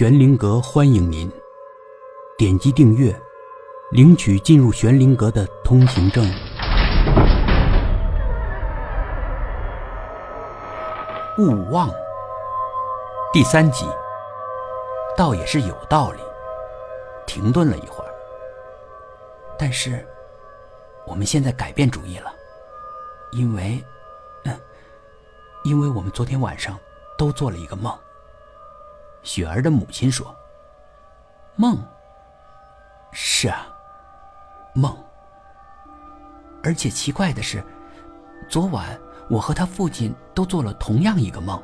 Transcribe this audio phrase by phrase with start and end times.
[0.00, 1.30] 玄灵阁欢迎您，
[2.38, 3.14] 点击订阅，
[3.90, 6.24] 领取进入玄灵阁的通行证。
[11.36, 11.90] 勿忘
[13.30, 13.84] 第三集，
[15.18, 16.22] 倒也是有道理。
[17.26, 18.10] 停顿了一会儿，
[19.58, 20.02] 但是
[21.06, 22.32] 我们现在改变主意了，
[23.32, 23.78] 因为，
[24.44, 24.58] 嗯，
[25.62, 26.74] 因为我们昨天晚上
[27.18, 27.94] 都做了一个梦。
[29.22, 30.34] 雪儿的母亲说
[31.56, 31.78] ：“梦。
[33.12, 33.66] 是啊，
[34.74, 34.96] 梦。
[36.62, 37.62] 而且奇怪的是，
[38.48, 41.60] 昨晚我和他父亲都做了同样一个梦。”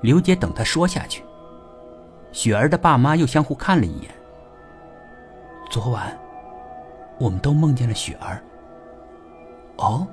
[0.00, 1.24] 刘姐等他说下去，
[2.32, 4.14] 雪儿的爸妈又相互看了一眼。
[5.70, 6.18] 昨晚，
[7.18, 8.42] 我们都梦见了雪儿。
[9.76, 10.06] 哦，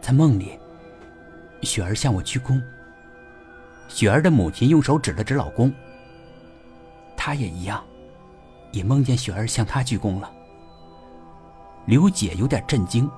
[0.00, 0.58] 在梦里，
[1.62, 2.62] 雪儿向我鞠躬。
[3.88, 5.72] 雪儿的母亲用手指了指老公。
[7.16, 7.82] 他也一样，
[8.70, 10.30] 也梦见雪儿向他鞠躬了。
[11.84, 13.10] 刘姐有点震惊。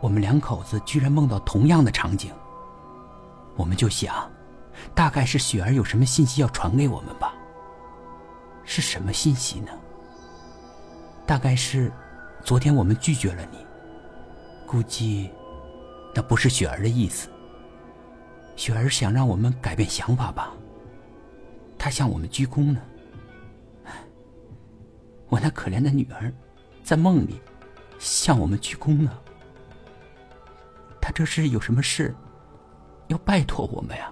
[0.00, 2.32] 我们两口子居然梦到同样的场景。
[3.54, 4.30] 我们就想，
[4.94, 7.34] 大概是雪儿有什么信息要传给我们吧。
[8.64, 9.70] 是什么信息呢？
[11.24, 11.92] 大概是，
[12.42, 13.58] 昨天我们拒绝了你。
[14.66, 15.30] 估计，
[16.14, 17.28] 那不是雪儿的意思。
[18.56, 20.52] 雪儿想让我们改变想法吧。
[21.78, 22.82] 她向我们鞠躬呢。
[25.28, 26.32] 我那可怜的女儿，
[26.82, 27.40] 在梦里
[27.98, 29.10] 向我们鞠躬呢。
[31.00, 32.14] 她这是有什么事，
[33.08, 34.10] 要拜托我们呀？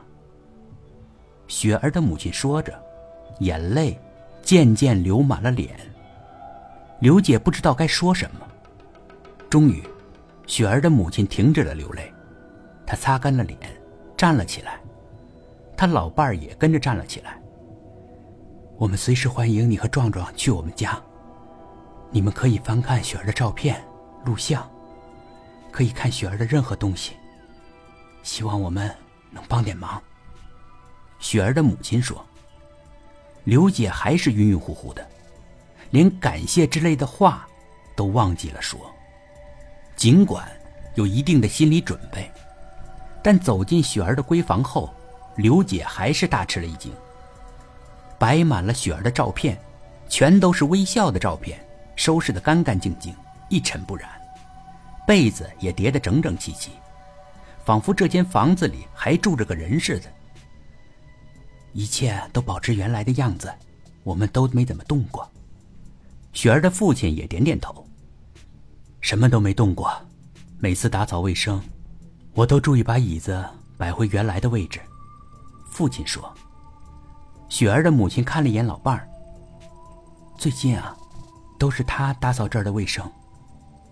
[1.47, 2.81] 雪儿的母亲说着，
[3.41, 3.99] 眼泪
[4.43, 5.79] 渐渐流满了脸。
[7.01, 8.47] 刘姐不知道该说什么。
[9.49, 9.83] 终于，
[10.47, 12.13] 雪儿的母亲停止了流泪，
[12.87, 13.59] 她擦干了脸。
[14.25, 14.81] 站了起来，
[15.77, 17.39] 他老伴儿也跟着站了起来。
[18.79, 20.99] 我们随时欢迎你和壮壮去我们家，
[22.11, 23.85] 你们可以翻看雪儿的照片、
[24.25, 24.67] 录像，
[25.71, 27.13] 可以看雪儿的任何东西。
[28.23, 28.91] 希望我们
[29.31, 30.03] 能帮点忙。
[31.19, 32.25] 雪儿的母亲说
[33.45, 35.07] ：“刘姐还是晕晕乎乎的，
[35.91, 37.47] 连感谢之类的话
[37.95, 38.91] 都忘记了说，
[39.97, 40.51] 尽管
[40.95, 42.27] 有一定的心理准备。”
[43.25, 44.93] 但走进雪儿的闺房后，
[45.37, 46.93] 刘姐还是大吃了一惊。
[48.19, 49.59] 摆满了雪儿的照片，
[50.11, 51.59] 全都是微笑的照片，
[51.97, 53.17] 收拾得干干净净，
[53.49, 54.11] 一尘不染。
[55.07, 56.73] 被子也叠得整整齐齐，
[57.65, 60.13] 仿佛这间房子里还住着个人似的。
[61.73, 63.51] 一切都保持原来的样子，
[64.03, 65.27] 我们都没怎么动过。
[66.35, 67.87] 雪儿的父亲也点点头。
[69.01, 69.91] 什么都没动过，
[70.59, 71.59] 每次打扫卫生。
[72.35, 73.45] 我都注意把椅子
[73.79, 74.81] 摆回原来的位置，
[75.71, 76.33] 父亲说。
[77.49, 79.09] 雪儿的母亲看了一眼老伴儿。
[80.37, 80.97] 最近啊，
[81.61, 83.09] 都是他打扫这儿的卫生，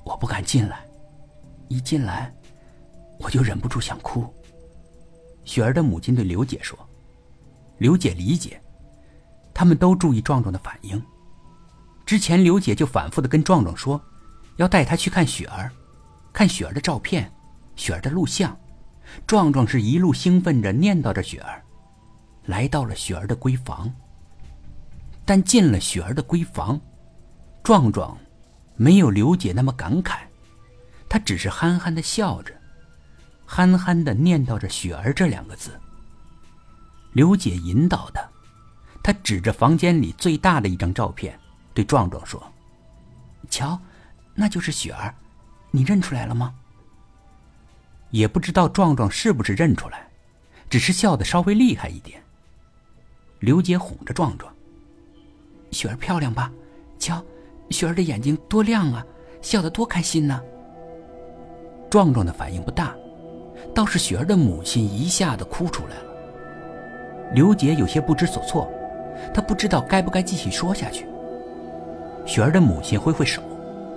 [0.04, 0.84] 我不敢进来，
[1.68, 2.34] 一进来，
[3.20, 4.26] 我就忍不住想哭。
[5.44, 6.76] 雪儿的母亲对刘姐说
[7.78, 8.60] ：“刘姐理解，
[9.54, 11.00] 他们都注意壮壮的反应。
[12.04, 14.00] 之前刘姐就反复的跟壮壮说，
[14.56, 15.70] 要带他去看雪儿，
[16.32, 17.32] 看雪儿的照片。”
[17.76, 18.56] 雪儿的录像，
[19.26, 21.62] 壮壮是一路兴奋着念叨着雪儿，
[22.44, 23.92] 来到了雪儿的闺房。
[25.24, 26.80] 但进了雪儿的闺房，
[27.62, 28.18] 壮壮
[28.76, 30.18] 没有刘姐那么感慨，
[31.08, 32.52] 他只是憨憨的笑着，
[33.46, 35.78] 憨憨的念叨着“雪儿”这两个字。
[37.12, 38.28] 刘姐引导他，
[39.02, 41.38] 他指着房间里最大的一张照片，
[41.72, 42.42] 对壮壮说
[43.48, 43.80] ：“瞧，
[44.34, 45.14] 那就是雪儿，
[45.70, 46.54] 你认出来了吗？”
[48.12, 50.06] 也不知道壮壮是不是认出来，
[50.70, 52.22] 只是笑得稍微厉害一点。
[53.40, 54.54] 刘杰哄着壮壮
[55.72, 56.52] ：“雪儿漂亮吧？
[56.98, 57.20] 瞧，
[57.70, 59.04] 雪儿的眼睛多亮啊，
[59.40, 60.40] 笑得多开心呢。”
[61.90, 62.94] 壮壮的反应不大，
[63.74, 67.32] 倒是雪儿的母亲一下子哭出来了。
[67.34, 68.70] 刘杰有些不知所措，
[69.32, 71.06] 他不知道该不该继续说下去。
[72.26, 73.42] 雪儿的母亲挥挥手，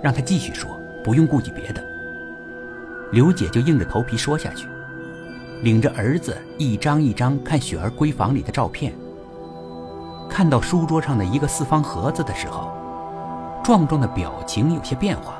[0.02, 0.70] 让他继续说，
[1.04, 1.95] 不用顾及别的。
[3.12, 4.66] 刘姐就硬着头皮说下去，
[5.62, 8.92] 领着儿子一张一张看雪儿闺房里的照片。
[10.28, 12.70] 看到书桌上的一个四方盒子的时候，
[13.62, 15.36] 壮壮的表情有些变化。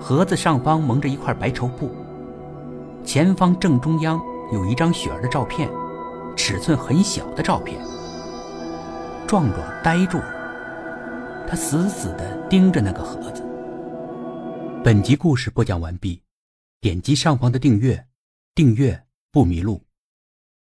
[0.00, 1.92] 盒子上方蒙着一块白绸布，
[3.04, 4.20] 前方正中央
[4.52, 5.70] 有一张雪儿的照片，
[6.36, 7.80] 尺寸很小的照片。
[9.28, 13.44] 壮壮呆住了，他死死地盯着那个盒子。
[14.82, 16.20] 本集故事播讲完毕。
[16.82, 18.08] 点击上方的订阅，
[18.56, 19.84] 订阅不迷路。